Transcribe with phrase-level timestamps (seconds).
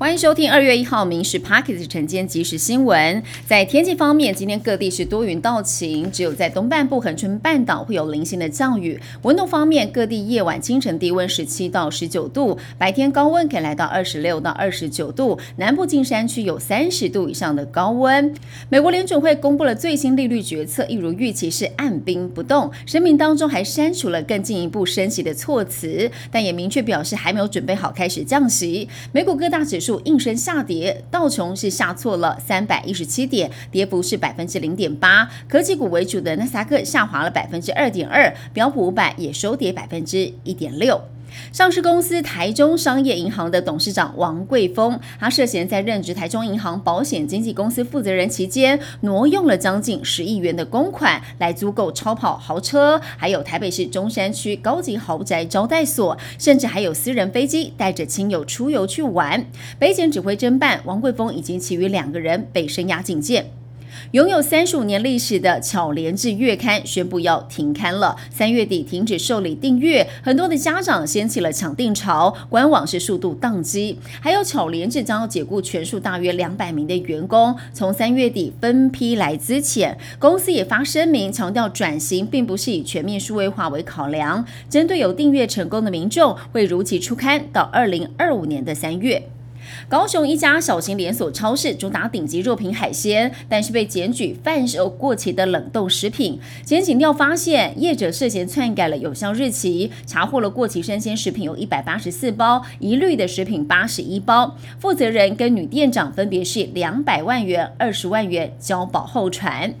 [0.00, 3.22] 欢迎收听二月一号《民事 Pocket 晨间即时新闻》。
[3.46, 8.98] 在天气方面，今天各地是多云到晴，只有在东半部恒春半岛会有零星的降雨。
[9.24, 15.38] 温度方面，各地夜晚、清晨低温十七到十九度，白天高温可以来到二十六到二十九度。
[15.56, 18.34] 南部近山区有三十度以上的高温。
[18.70, 28.88] 美国联准会公布了最新利率决策，一如预期是按兵不动，声明当中还删除了更进一步升息的措辞，但也明确表示还没有准备好开始降息。
[29.12, 29.89] 美股各大指数。
[30.00, 35.30] 应声下跌，道琼是下挫了三百一十七点，跌幅是百分之零点八。
[35.48, 41.00] 科技股为主的纳斯达克下滑了百分之二点二，标普五百也收跌百分之一点六。
[41.52, 59.44] 上市公司台中商业银行的董事长王贵峰，他涉嫌在任职台中银行保险经纪公司负责人期间，挪用了将近十亿元的公款来租购超跑豪车，还有台北市中山区高级豪宅招待所，甚至还有私人飞机带着亲友出游去玩。
[59.78, 63.50] 北检指挥侦办，王贵峰以及其余两个人被声押警戒。
[64.12, 73.98] 拥有三十五年历史的巧联智月刊宣布要停刊了，三月底停止受理订阅，很多的家长掀起了抢订潮，官网是速度宕机。
[74.20, 79.94] 还有巧联智将要解雇全数大约两百名的员工，从三月底分批来资遣。
[80.18, 89.22] 公司也发声明强调，转型并不是以全面数位化为考量，针对有订阅成功的民众，会如期出刊到二零二五年的三月。
[89.88, 96.38] 高雄一家小型连锁超市主打顶级肉品海鲜，但是被检举贩售过期的冷冻食品。
[96.64, 104.56] 检警调发现，业者涉嫌篡改了有效日期，查获了过期生鲜食品有一百八十四包，一律的食品八十一包。
[104.78, 109.74] 负责人跟女店长分别是两百万元、二十万元交保候传。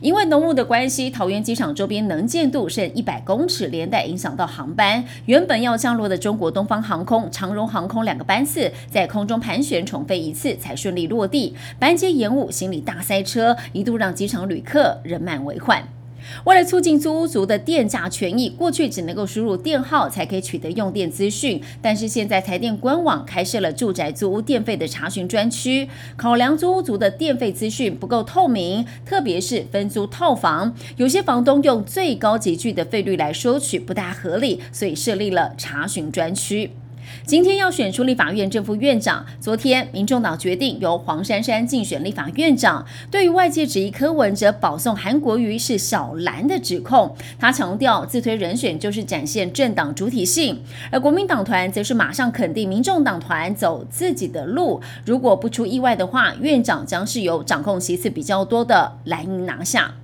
[0.00, 5.04] 因为浓雾的关系，桃园机场周边能见度剩一百公尺，连带影响到航班。
[5.26, 15.82] 原本要降落的中国东方航空、长荣航空两个班次，在空中盘旋重飞一次才顺利落地，班机延误，行李大塞车，一度让机场旅客人满为患。
[16.44, 36.70] 为了促进租屋族的电价权益，过去只能够输入电号才可以取得用电资讯，但是现在台电官网开设了住宅租屋电费的查询专区，考量租屋族的电费资讯不够透明，特别是分租套房，有些房东用最高级距的费率来收取不大合理，所以设立了查询专区。
[37.24, 39.24] 今天要选出立法院正副院长。
[39.40, 42.84] 昨天，民众党决定由黄珊珊竞选立法院长。
[43.10, 50.62] 对于外界质疑柯文哲保送韩国瑜是小蓝的指控，他强调自推人选就是展现政党主体性。
[50.90, 54.80] 而国民党团则是马上肯定民众党团走自己的路。
[55.04, 59.94] 如果不出意外的话，院长将是由掌控席次比较多的蓝营拿下。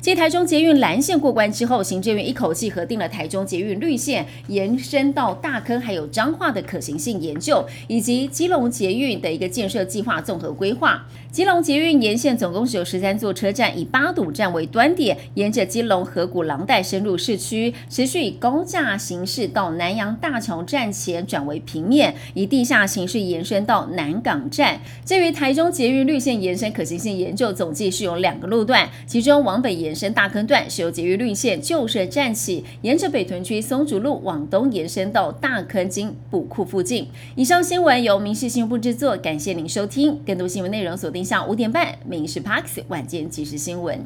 [0.00, 11.06] 继台中捷运蓝线过关之后，行政院一口气核定了台中捷运绿线延伸到大坑，还有彰化的可行性研究，以及基隆捷运的一个建设计划综合规划。
[11.30, 24.80] 基隆捷运沿线总共是有十三座车站，以八堵站为端点，沿着基隆河谷廊带深入市区，持续以高架形式到南洋大桥站前转为平面，以地下形式延伸到南港站。
[25.04, 29.94] 至于台中捷运绿线延伸可行性研究，总计是有两个路段，其中往北延。
[29.98, 37.08] 伸大坑段是由捷运绿线旧社站起，沿着北屯区松竹路往东延伸到大坑金补库附近。
[37.34, 40.20] 以上新闻由民事新闻部制作，感谢您收听。
[40.24, 43.98] 更多新闻内容锁定下午五点半《民事 Parks 晚间即时新闻》。